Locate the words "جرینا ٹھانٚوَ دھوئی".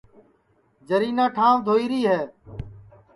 0.87-1.85